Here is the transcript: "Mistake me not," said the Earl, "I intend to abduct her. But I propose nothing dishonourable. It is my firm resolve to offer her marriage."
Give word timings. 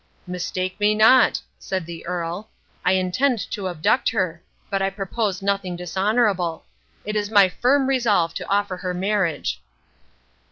"Mistake 0.25 0.79
me 0.79 0.95
not," 0.95 1.39
said 1.59 1.85
the 1.85 2.07
Earl, 2.07 2.49
"I 2.83 2.93
intend 2.93 3.37
to 3.51 3.67
abduct 3.67 4.09
her. 4.09 4.41
But 4.71 4.81
I 4.81 4.89
propose 4.89 5.43
nothing 5.43 5.75
dishonourable. 5.75 6.65
It 7.05 7.15
is 7.15 7.29
my 7.29 7.47
firm 7.47 7.85
resolve 7.87 8.33
to 8.33 8.47
offer 8.49 8.77
her 8.77 8.95
marriage." 8.95 9.61